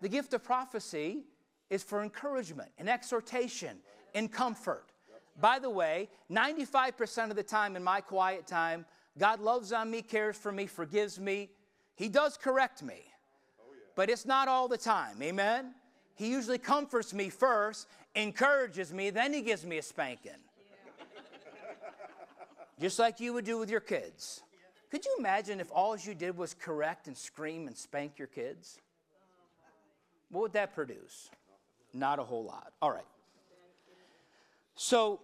[0.00, 1.24] The gift of prophecy
[1.68, 3.78] is for encouragement and exhortation
[4.14, 4.90] and comfort.
[5.40, 8.84] By the way, 95% of the time in my quiet time,
[9.16, 11.50] God loves on me, cares for me, forgives me.
[11.94, 13.04] He does correct me.
[13.94, 15.22] But it's not all the time.
[15.22, 15.74] Amen?
[16.14, 20.32] He usually comforts me first, encourages me, then he gives me a spanking.
[22.78, 24.42] Just like you would do with your kids.
[24.90, 28.78] Could you imagine if all you did was correct and scream and spank your kids?
[30.30, 31.30] What would that produce?
[31.94, 32.72] Not a whole lot.
[32.82, 33.06] All right.
[34.74, 35.20] So,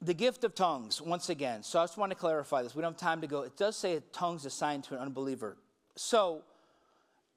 [0.00, 1.62] the gift of tongues, once again.
[1.62, 2.74] So, I just want to clarify this.
[2.74, 3.42] We don't have time to go.
[3.42, 5.56] It does say tongues assigned to an unbeliever.
[5.96, 6.42] So,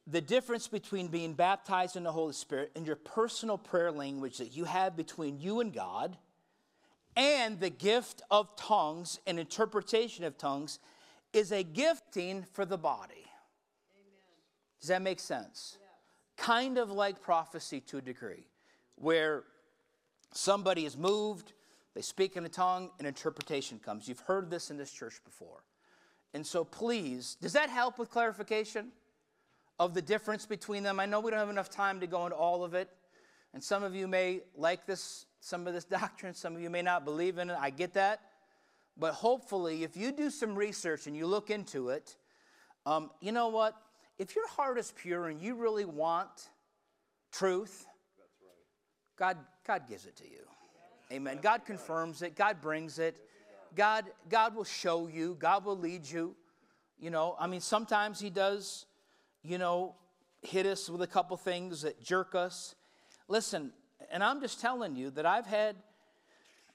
[0.05, 4.55] the difference between being baptized in the Holy Spirit and your personal prayer language that
[4.55, 6.17] you have between you and God
[7.15, 10.79] and the gift of tongues and interpretation of tongues
[11.33, 13.13] is a gifting for the body.
[13.13, 14.39] Amen.
[14.79, 15.77] Does that make sense?
[15.79, 16.45] Yes.
[16.45, 18.47] Kind of like prophecy to a degree,
[18.95, 19.43] where
[20.33, 21.53] somebody is moved,
[21.95, 24.07] they speak in a tongue, and interpretation comes.
[24.07, 25.63] You've heard this in this church before.
[26.33, 28.91] And so, please, does that help with clarification?
[29.79, 30.99] of the difference between them.
[30.99, 32.89] I know we don't have enough time to go into all of it.
[33.53, 36.82] And some of you may like this, some of this doctrine, some of you may
[36.82, 37.58] not believe in it.
[37.60, 38.21] I get that.
[38.97, 42.17] But hopefully, if you do some research and you look into it,
[42.86, 43.75] um, you know what?
[44.17, 46.49] If your heart is pure and you really want
[47.32, 47.86] truth,
[49.15, 50.41] God, God gives it to you.
[51.12, 51.39] Amen.
[51.41, 52.36] God confirms it.
[52.36, 53.17] God brings it.
[53.75, 55.38] God, God will show you.
[55.39, 56.36] God will lead you.
[56.99, 58.86] You know, I mean, sometimes He does
[59.43, 59.95] you know,
[60.41, 62.75] hit us with a couple things that jerk us.
[63.28, 63.71] Listen,
[64.12, 65.75] and I'm just telling you that I've had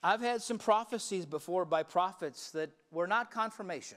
[0.03, 3.97] I've had some prophecies before by prophets that were not confirmation.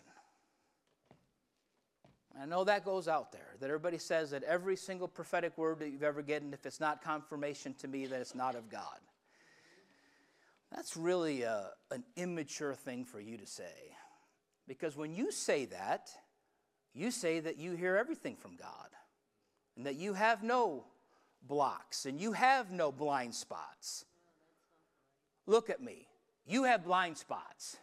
[2.41, 5.89] I know that goes out there, that everybody says that every single prophetic word that
[5.89, 8.99] you've ever gotten, if it's not confirmation to me, that it's not of God.
[10.73, 13.95] That's really a, an immature thing for you to say.
[14.67, 16.09] Because when you say that,
[16.93, 18.89] you say that you hear everything from God
[19.75, 20.85] and that you have no
[21.43, 24.05] blocks and you have no blind spots.
[25.45, 26.07] Look at me.
[26.45, 27.77] You have blind spots.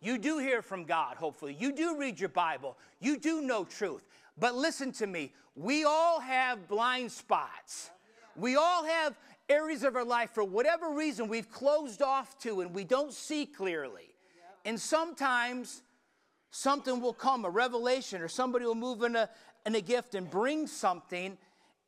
[0.00, 1.56] You do hear from God, hopefully.
[1.58, 2.78] You do read your Bible.
[3.00, 4.06] You do know truth.
[4.38, 5.32] But listen to me.
[5.54, 7.90] We all have blind spots.
[8.36, 9.14] We all have
[9.50, 13.44] areas of our life, for whatever reason, we've closed off to and we don't see
[13.44, 14.14] clearly.
[14.64, 15.82] And sometimes
[16.50, 19.28] something will come, a revelation, or somebody will move in a,
[19.66, 21.36] in a gift and bring something.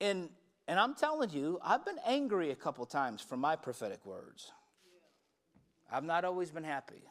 [0.01, 0.29] And,
[0.69, 4.51] and I'm telling you, I've been angry a couple times for my prophetic words.
[5.91, 7.03] I've not always been happy.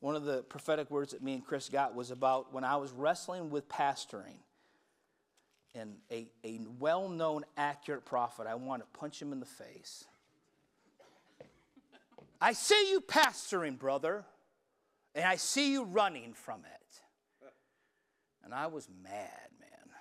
[0.00, 2.92] One of the prophetic words that me and Chris got was about when I was
[2.92, 4.36] wrestling with pastoring.
[5.74, 10.04] And a, a well known, accurate prophet, I want to punch him in the face.
[12.40, 14.24] I see you pastoring, brother
[15.16, 17.00] and I see you running from it.
[18.44, 19.96] And I was mad, man.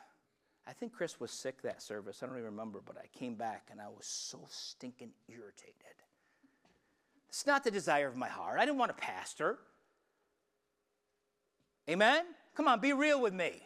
[0.67, 2.21] I think Chris was sick that service.
[2.21, 5.75] I don't even remember, but I came back and I was so stinking irritated.
[7.30, 8.60] It's not the desire of my heart.
[8.60, 9.60] I didn't want to pastor.
[11.89, 12.25] Amen?
[12.56, 13.62] Come on, be real with me.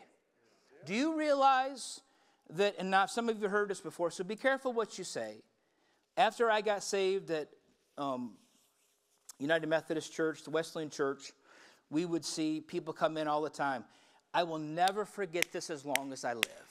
[0.86, 2.02] Do you realize
[2.50, 5.36] that, and now some of you heard this before, so be careful what you say.
[6.18, 7.50] After I got saved at
[7.98, 8.32] um,
[9.38, 11.32] United Methodist Church, the Wesleyan Church,
[11.90, 13.86] we would see people come in all the time.
[14.34, 16.69] I will never forget this as long as I live.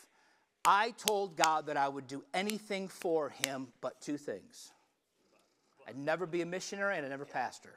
[0.71, 4.71] I told God that I would do anything for him but two things.
[5.89, 7.73] I'd never be a missionary and I'd never pastor.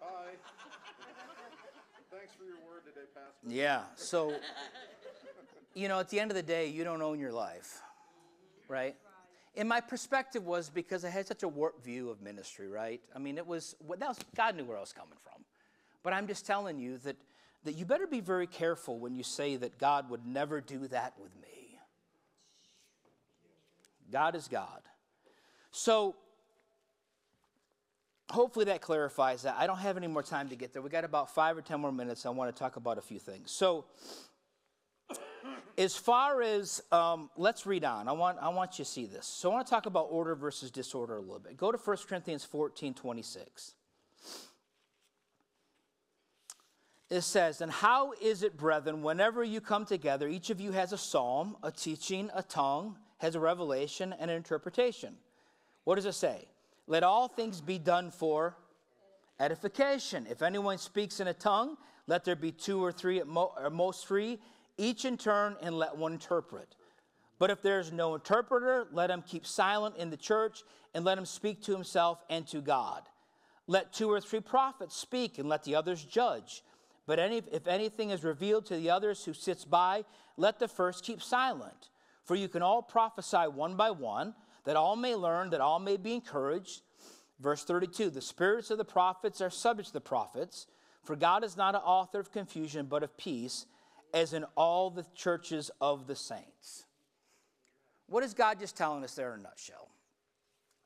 [0.00, 0.30] Hi.
[2.10, 3.30] Thanks for your word today, Pastor.
[3.46, 3.82] Yeah.
[3.96, 4.34] So,
[5.74, 7.82] you know, at the end of the day, you don't own your life,
[8.66, 8.96] right?
[9.56, 13.02] And my perspective was because I had such a warped view of ministry, right?
[13.14, 15.44] I mean, it was, that was God knew where I was coming from.
[16.02, 17.16] But I'm just telling you that,
[17.64, 21.14] that you better be very careful when you say that God would never do that
[21.20, 21.78] with me.
[24.10, 24.82] God is God.
[25.70, 26.16] So,
[28.30, 29.56] hopefully that clarifies that.
[29.58, 30.82] I don't have any more time to get there.
[30.82, 32.26] We got about five or ten more minutes.
[32.26, 33.50] I want to talk about a few things.
[33.50, 33.84] So,
[35.78, 38.08] as far as um, let's read on.
[38.08, 39.26] I want I want you to see this.
[39.26, 41.56] So I want to talk about order versus disorder a little bit.
[41.56, 43.74] Go to 1 Corinthians 14, 26.
[47.10, 50.92] It says, And how is it, brethren, whenever you come together, each of you has
[50.92, 55.16] a psalm, a teaching, a tongue, has a revelation, and an interpretation.
[55.84, 56.46] What does it say?
[56.86, 58.56] Let all things be done for
[59.40, 60.26] edification.
[60.30, 63.70] If anyone speaks in a tongue, let there be two or three at mo- or
[63.70, 64.38] most three,
[64.78, 66.76] each in turn, and let one interpret.
[67.38, 70.62] But if there is no interpreter, let him keep silent in the church,
[70.94, 73.02] and let him speak to himself and to God.
[73.66, 76.62] Let two or three prophets speak, and let the others judge.
[77.10, 80.04] But any, if anything is revealed to the others who sits by,
[80.36, 81.90] let the first keep silent.
[82.22, 85.96] For you can all prophesy one by one, that all may learn, that all may
[85.96, 86.82] be encouraged.
[87.40, 90.68] Verse 32 The spirits of the prophets are subject to the prophets,
[91.02, 93.66] for God is not an author of confusion, but of peace,
[94.14, 96.84] as in all the churches of the saints.
[98.06, 99.89] What is God just telling us there in a nutshell?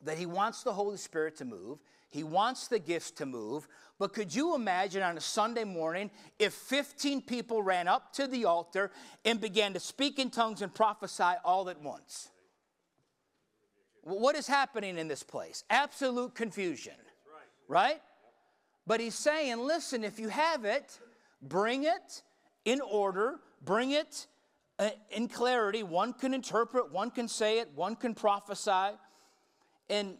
[0.04, 3.68] That He wants the Holy Spirit to move, He wants the gifts to move.
[3.98, 8.44] But could you imagine on a Sunday morning if 15 people ran up to the
[8.44, 8.90] altar
[9.24, 12.30] and began to speak in tongues and prophesy all at once?
[14.02, 15.64] What is happening in this place?
[15.70, 16.94] Absolute confusion.
[17.68, 18.00] Right?
[18.86, 20.98] But he's saying, listen, if you have it,
[21.40, 22.22] bring it
[22.64, 24.26] in order, bring it
[24.78, 25.82] uh, in clarity.
[25.82, 28.96] One can interpret, one can say it, one can prophesy.
[29.88, 30.16] And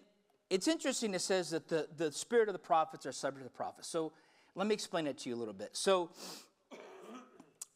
[0.50, 3.56] it's interesting, it says that the, the spirit of the prophets are subject to the
[3.56, 3.88] prophets.
[3.88, 4.12] So
[4.54, 5.70] let me explain it to you a little bit.
[5.72, 6.10] So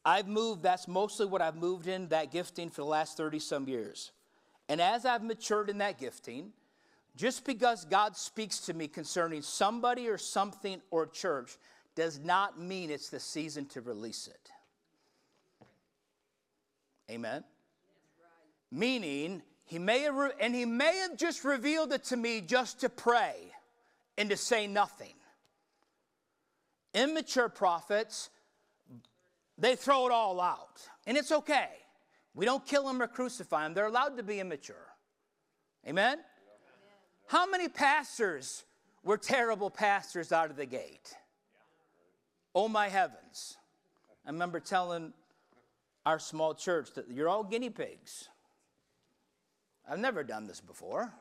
[0.05, 3.68] I've moved, that's mostly what I've moved in, that gifting for the last 30 some
[3.68, 4.12] years.
[4.68, 6.53] And as I've matured in that gifting,
[7.16, 11.57] just because God speaks to me concerning somebody or something or church
[11.96, 14.51] does not mean it's the season to release it.
[17.11, 17.42] Amen.
[18.70, 22.88] Meaning, he may have, and he may have just revealed it to me just to
[22.88, 23.52] pray
[24.16, 25.12] and to say nothing.
[26.94, 28.31] Immature prophets,
[29.59, 31.68] they throw it all out, and it's okay.
[32.35, 33.74] We don't kill them or crucify them.
[33.74, 34.88] They're allowed to be immature.
[35.87, 36.18] Amen?
[37.26, 38.64] How many pastors
[39.04, 41.14] were terrible pastors out of the gate?
[42.54, 43.59] Oh, my heavens.
[44.24, 45.12] I remember telling
[46.07, 48.31] our small church that you're all guinea pigs.
[49.90, 51.12] I've never done this before.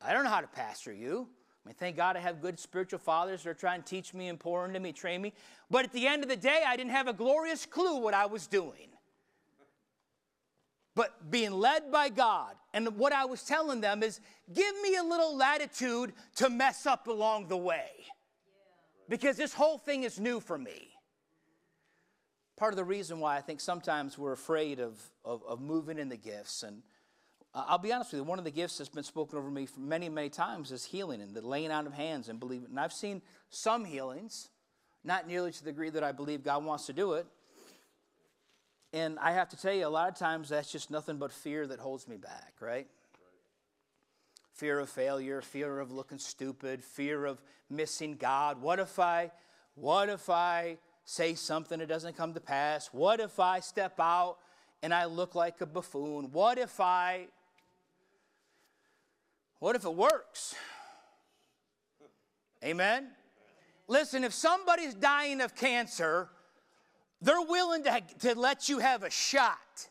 [0.00, 1.28] I don't know how to pastor you.
[1.64, 4.28] I mean, thank God I have good spiritual fathers that are trying to teach me
[4.28, 5.32] and pour into me, train me.
[5.70, 8.26] But at the end of the day, I didn't have a glorious clue what I
[8.26, 8.88] was doing.
[10.94, 14.20] But being led by God, and what I was telling them is
[14.52, 17.90] give me a little latitude to mess up along the way.
[19.08, 20.92] Because this whole thing is new for me
[22.62, 26.08] part of the reason why I think sometimes we're afraid of, of, of moving in
[26.08, 26.62] the gifts.
[26.62, 26.84] And
[27.54, 29.80] I'll be honest with you, one of the gifts that's been spoken over me for
[29.80, 32.68] many, many times is healing and the laying out of hands and believing.
[32.70, 34.48] And I've seen some healings,
[35.04, 37.26] not nearly to the degree that I believe God wants to do it.
[38.94, 41.66] And I have to tell you, a lot of times that's just nothing but fear
[41.66, 42.86] that holds me back, right?
[44.54, 48.62] Fear of failure, fear of looking stupid, fear of missing God.
[48.62, 49.30] What if I,
[49.74, 52.88] what if I say something that doesn't come to pass?
[52.92, 54.38] What if I step out
[54.82, 56.30] and I look like a buffoon?
[56.32, 57.28] What if I,
[59.62, 60.56] what if it works?
[62.64, 63.06] Amen?
[63.86, 66.28] Listen, if somebody's dying of cancer,
[67.20, 69.88] they're willing to, to let you have a shot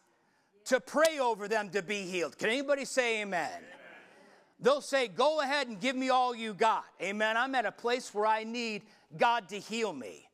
[0.65, 2.38] to pray over them to be healed.
[2.38, 3.49] Can anybody say amen?
[3.49, 3.63] amen?
[4.59, 6.84] They'll say, Go ahead and give me all you got.
[7.01, 7.38] Amen.
[7.38, 8.82] I'm at a place where I need
[9.15, 10.28] God to heal me.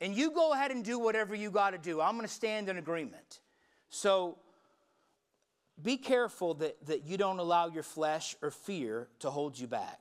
[0.00, 2.00] And you go ahead and do whatever you got to do.
[2.00, 3.40] I'm going to stand in agreement.
[3.88, 4.38] So
[5.82, 9.98] be careful that, that you don't allow your flesh or fear to hold you back.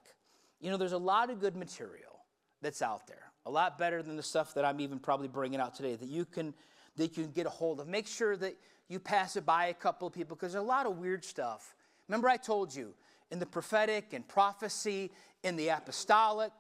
[0.60, 2.20] You know, there's a lot of good material
[2.62, 5.76] that's out there, a lot better than the stuff that I'm even probably bringing out
[5.76, 6.54] today that you can
[6.98, 7.88] that you can get a hold of.
[7.88, 8.58] Make sure that
[8.90, 11.76] you pass it by a couple of people because there's a lot of weird stuff.
[12.10, 12.94] Remember, I told you
[13.32, 15.12] in the prophetic and prophecy,
[15.44, 16.52] in the apostolic,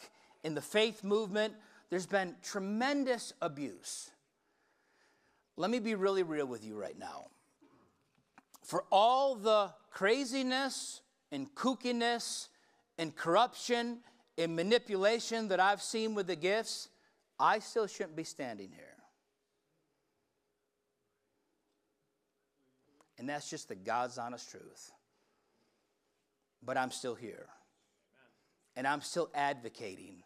[0.43, 1.53] in the faith movement,
[1.89, 4.11] there's been tremendous abuse.
[5.57, 7.25] Let me be really real with you right now.
[8.69, 11.01] For all the craziness
[11.31, 12.49] and kookiness
[12.99, 14.01] and corruption
[14.37, 16.89] and manipulation that I've seen with the gifts,
[17.39, 18.95] I still shouldn't be standing here.
[23.17, 24.91] And that's just the God's honest truth.
[26.63, 27.47] But I'm still here.
[28.75, 30.21] And I'm still advocating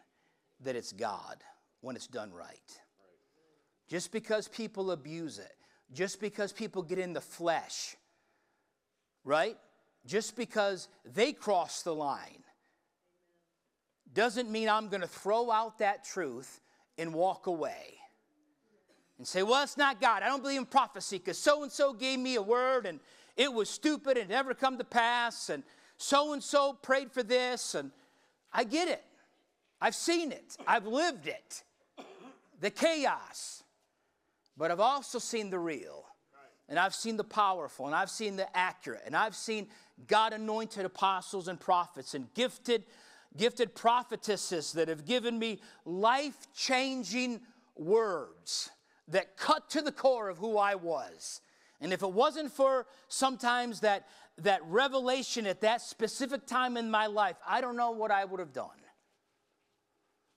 [0.60, 1.38] that it's God
[1.80, 2.78] when it's done right.
[3.88, 5.56] Just because people abuse it,
[5.94, 7.96] just because people get in the flesh,
[9.24, 9.56] right?
[10.06, 12.42] Just because they cross the line
[14.12, 16.60] doesn't mean I'm going to throw out that truth
[16.98, 17.94] and walk away
[19.18, 20.22] and say, well, it's not God.
[20.22, 23.00] I don't believe in prophecy because so and so gave me a word and
[23.36, 25.50] it was stupid and never come to pass.
[25.50, 25.62] And
[25.96, 27.74] so and so prayed for this.
[27.74, 27.90] And
[28.52, 29.04] I get it.
[29.80, 30.56] I've seen it.
[30.66, 31.64] I've lived it.
[32.60, 33.64] The chaos.
[34.56, 36.04] But I've also seen the real.
[36.68, 37.86] And I've seen the powerful.
[37.86, 39.02] And I've seen the accurate.
[39.04, 39.68] And I've seen
[40.06, 42.84] God anointed apostles and prophets and gifted
[43.36, 47.40] gifted prophetesses that have given me life changing
[47.76, 48.70] words
[49.08, 51.40] that cut to the core of who I was.
[51.80, 54.06] And if it wasn't for sometimes that,
[54.38, 58.40] that revelation at that specific time in my life, I don't know what I would
[58.40, 58.68] have done.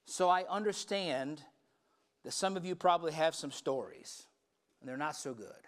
[0.06, 1.42] So I understand
[2.24, 4.26] that some of you probably have some stories,
[4.80, 5.67] and they're not so good.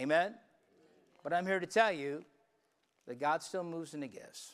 [0.00, 0.34] Amen?
[1.22, 2.24] But I'm here to tell you
[3.06, 4.52] that God still moves in the gifts.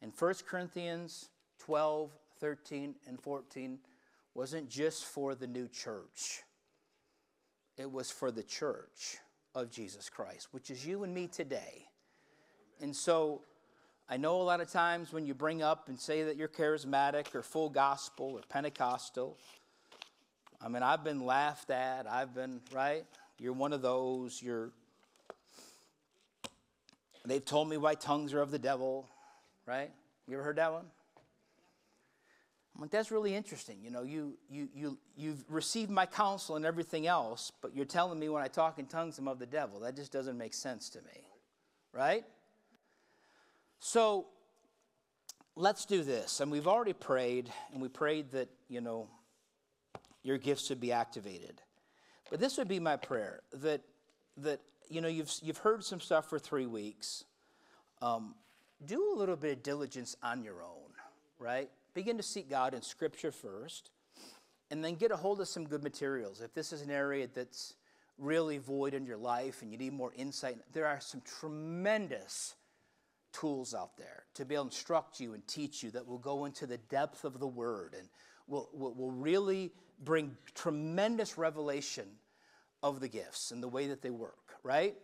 [0.00, 1.28] In 1 Corinthians
[1.60, 2.10] 12,
[2.40, 3.78] 13, and 14,
[4.34, 6.42] wasn't just for the new church,
[7.76, 9.18] it was for the church
[9.54, 11.86] of Jesus Christ, which is you and me today.
[12.80, 13.42] And so
[14.08, 17.34] I know a lot of times when you bring up and say that you're charismatic
[17.34, 19.36] or full gospel or Pentecostal,
[20.60, 22.10] I mean, I've been laughed at.
[22.10, 23.04] I've been, right?
[23.42, 24.40] You're one of those.
[24.40, 24.70] You're,
[27.26, 29.08] they've told me why tongues are of the devil,
[29.66, 29.90] right?
[30.28, 30.84] You ever heard that one?
[32.74, 33.78] I'm like, that's really interesting.
[33.82, 38.16] You know, you, you, you, you've received my counsel and everything else, but you're telling
[38.16, 39.80] me when I talk in tongues I'm of the devil.
[39.80, 41.26] That just doesn't make sense to me,
[41.92, 42.24] right?
[43.80, 44.26] So
[45.56, 46.38] let's do this.
[46.38, 49.08] And we've already prayed, and we prayed that, you know,
[50.22, 51.60] your gifts would be activated.
[52.32, 53.82] But this would be my prayer that,
[54.38, 57.24] that you know, you've, you've heard some stuff for three weeks.
[58.00, 58.34] Um,
[58.86, 60.90] do a little bit of diligence on your own,
[61.38, 61.68] right?
[61.92, 63.90] begin to seek God in Scripture first,
[64.70, 66.40] and then get a hold of some good materials.
[66.40, 67.74] If this is an area that's
[68.16, 72.54] really void in your life and you need more insight, there are some tremendous
[73.34, 76.46] tools out there to be able to instruct you and teach you that will go
[76.46, 78.08] into the depth of the Word and
[78.46, 79.70] will, will, will really
[80.02, 82.06] bring tremendous revelation
[82.82, 84.94] of the gifts and the way that they work, right?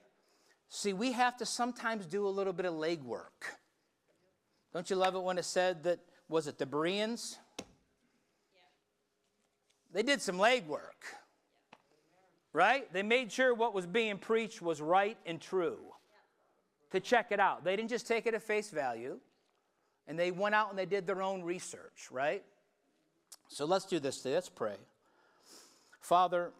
[0.68, 3.56] See, we have to sometimes do a little bit of legwork.
[4.72, 7.38] Don't you love it when it said that was it the Bereans?
[9.92, 11.16] They did some legwork,
[12.52, 12.92] right?
[12.92, 15.78] They made sure what was being preached was right and true
[16.90, 17.64] to check it out.
[17.64, 19.18] They didn't just take it at face value,
[20.06, 22.42] and they went out and they did their own research, right?
[23.48, 24.34] So let's do this today.
[24.34, 24.76] Let's pray.
[26.00, 26.52] Father,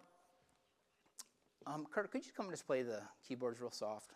[1.72, 4.12] um, Kurt, could you come and just play the keyboards real soft?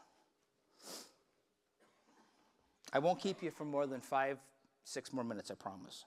[2.93, 4.39] I won't keep you for more than five
[4.85, 6.05] six more minutes, I promise.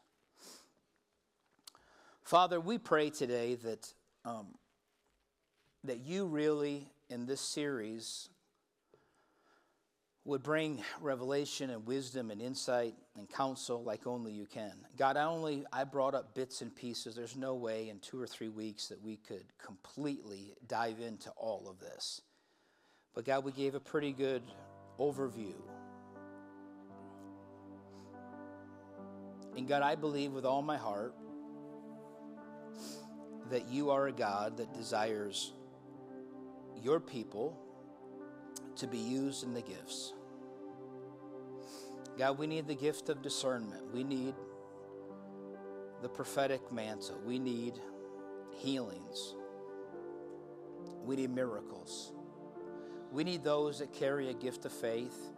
[2.23, 3.93] Father, we pray today that,
[4.25, 4.47] um,
[5.83, 8.29] that you really, in this series,
[10.25, 14.73] would bring revelation and wisdom and insight and counsel like only you can.
[14.97, 17.15] God, I only I brought up bits and pieces.
[17.15, 21.67] There's no way in 2 or 3 weeks that we could completely dive into all
[21.69, 22.21] of this.
[23.13, 24.41] But God, we gave a pretty good
[24.99, 25.53] overview
[29.55, 31.13] And God, I believe with all my heart
[33.49, 35.53] that you are a God that desires
[36.83, 37.57] your people
[38.75, 40.13] to be used in the gifts.
[42.17, 43.93] God, we need the gift of discernment.
[43.93, 44.35] We need
[46.01, 47.19] the prophetic mantle.
[47.25, 47.73] We need
[48.51, 49.35] healings.
[51.03, 52.13] We need miracles.
[53.11, 55.31] We need those that carry a gift of faith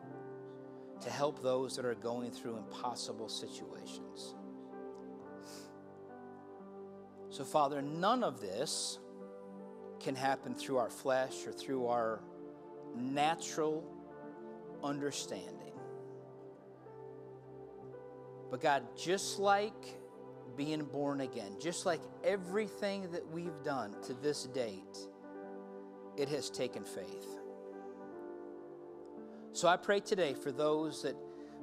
[1.01, 4.35] to help those that are going through impossible situations.
[7.29, 8.99] So, Father, none of this
[9.99, 12.21] can happen through our flesh or through our
[12.95, 13.83] natural
[14.83, 15.73] understanding.
[18.49, 19.99] But God, just like
[20.55, 24.97] being born again, just like everything that we've done to this date,
[26.17, 27.27] it has taken faith.
[29.53, 31.15] So I pray today for those that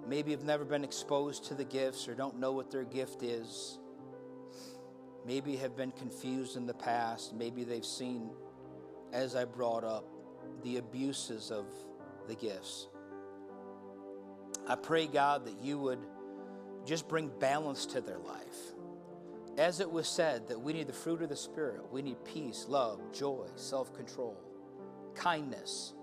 [0.06, 3.78] maybe have never been exposed to the gifts or don't know what their gift is.
[5.26, 7.34] Maybe have been confused in the past.
[7.34, 8.30] Maybe they've seen,
[9.12, 10.04] as I brought up,
[10.62, 11.66] the abuses of
[12.28, 12.88] the gifts.
[14.68, 16.00] I pray, God, that you would
[16.84, 18.74] just bring balance to their life.
[19.56, 21.80] As it was said, that we need the fruit of the Spirit.
[21.92, 24.36] We need peace, love, joy, self control,
[25.14, 25.94] kindness.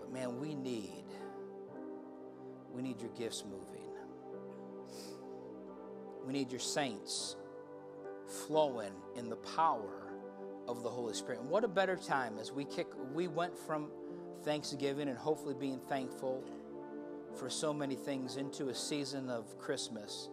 [0.00, 1.04] But man, we need,
[2.72, 3.82] we need your gifts moving.
[6.26, 7.36] We need your saints
[8.26, 10.12] flowing in the power
[10.66, 11.40] of the Holy Spirit.
[11.40, 13.88] And what a better time as we kick, we went from
[14.42, 16.42] Thanksgiving and hopefully being thankful
[17.36, 20.28] for so many things into a season of Christmas,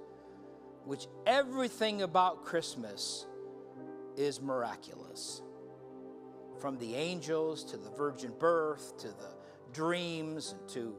[0.85, 3.25] which everything about Christmas
[4.15, 5.41] is miraculous.
[6.59, 9.35] From the angels to the virgin birth to the
[9.73, 10.95] dreams and to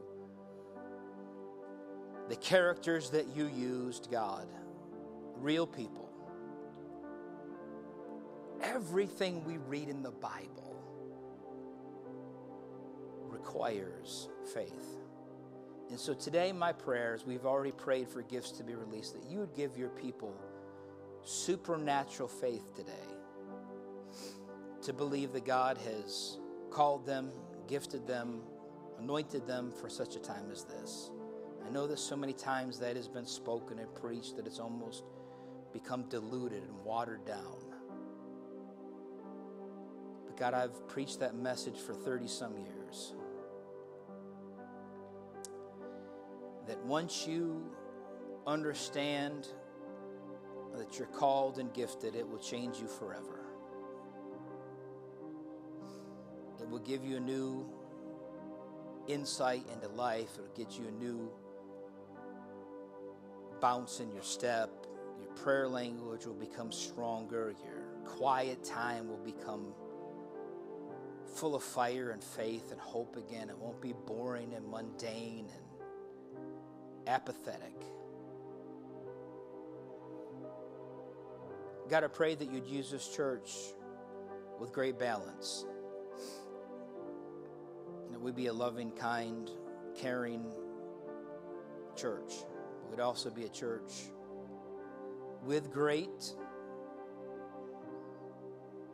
[2.29, 4.47] the characters that you used, God,
[5.37, 6.09] real people.
[8.61, 10.75] Everything we read in the Bible
[13.29, 15.04] requires faith.
[15.89, 19.39] And so today, my prayers, we've already prayed for gifts to be released, that you
[19.39, 20.33] would give your people
[21.23, 22.91] supernatural faith today
[24.81, 26.37] to believe that God has
[26.71, 27.31] called them,
[27.67, 28.41] gifted them,
[28.99, 31.09] anointed them for such a time as this.
[31.65, 35.03] I know that so many times that has been spoken and preached that it's almost
[35.73, 37.57] become diluted and watered down.
[40.25, 43.13] But God, I've preached that message for 30 some years.
[46.87, 47.63] Once you
[48.45, 49.47] understand
[50.77, 53.41] that you're called and gifted, it will change you forever.
[56.61, 57.65] It will give you a new
[59.07, 60.29] insight into life.
[60.35, 61.29] It'll get you a new
[63.61, 64.69] bounce in your step.
[65.19, 67.53] Your prayer language will become stronger.
[67.63, 69.73] Your quiet time will become
[71.35, 73.49] full of fire and faith and hope again.
[73.49, 75.64] It won't be boring and mundane and
[77.07, 77.73] apathetic.
[81.89, 83.51] God, I pray that you'd use this church
[84.59, 85.65] with great balance.
[88.11, 89.49] That we'd be a loving, kind,
[89.95, 90.45] caring
[91.95, 92.33] church.
[92.89, 93.91] We'd also be a church
[95.43, 96.33] with great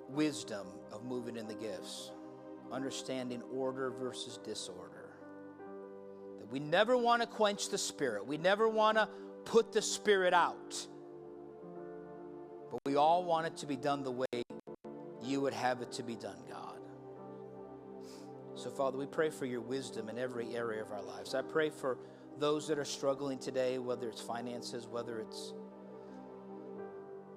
[0.09, 2.11] wisdom of moving in the gifts,
[2.71, 4.90] understanding order versus disorder
[6.51, 8.27] we never want to quench the Spirit.
[8.27, 9.07] We never want to
[9.45, 10.85] put the Spirit out.
[12.69, 14.43] But we all want it to be done the way
[15.23, 16.79] you would have it to be done, God.
[18.55, 21.33] So, Father, we pray for your wisdom in every area of our lives.
[21.33, 21.97] I pray for
[22.37, 25.53] those that are struggling today, whether it's finances, whether it's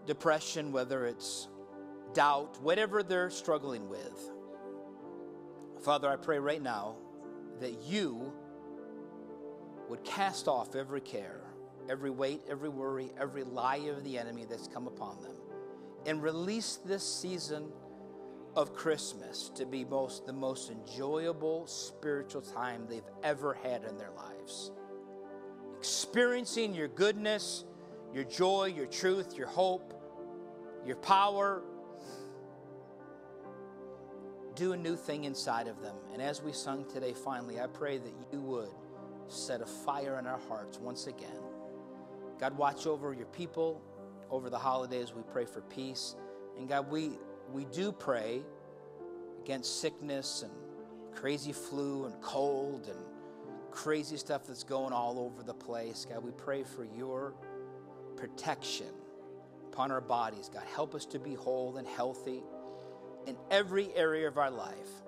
[0.06, 1.48] depression, whether it's
[2.14, 4.30] doubt, whatever they're struggling with.
[5.82, 6.96] Father, I pray right now
[7.60, 8.32] that you
[9.88, 11.40] would cast off every care,
[11.88, 15.36] every weight, every worry, every lie of the enemy that's come upon them,
[16.06, 17.70] and release this season
[18.56, 24.12] of Christmas to be most the most enjoyable spiritual time they've ever had in their
[24.12, 24.70] lives.
[25.78, 27.64] Experiencing your goodness,
[28.14, 29.92] your joy, your truth, your hope,
[30.86, 31.62] your power.
[34.54, 35.96] Do a new thing inside of them.
[36.12, 38.70] And as we sung today, finally, I pray that you would
[39.28, 41.40] set a fire in our hearts once again.
[42.38, 43.80] God, watch over your people
[44.30, 45.12] over the holidays.
[45.14, 46.16] We pray for peace.
[46.58, 47.12] And God, we,
[47.52, 48.42] we do pray
[49.42, 50.52] against sickness and
[51.14, 52.98] crazy flu and cold and
[53.70, 56.06] crazy stuff that's going all over the place.
[56.08, 57.34] God, we pray for your
[58.16, 58.88] protection
[59.72, 60.48] upon our bodies.
[60.52, 62.42] God, help us to be whole and healthy
[63.26, 65.02] in every area of our life.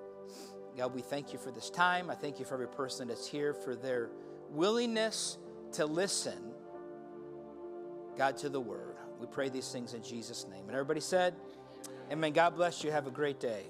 [0.76, 2.10] God, we thank you for this time.
[2.10, 4.10] I thank you for every person that's here for their
[4.50, 5.38] willingness
[5.72, 6.52] to listen,
[8.18, 8.96] God, to the word.
[9.18, 10.64] We pray these things in Jesus' name.
[10.66, 11.34] And everybody said,
[12.12, 12.32] Amen.
[12.32, 12.90] God bless you.
[12.90, 13.64] Have a great day.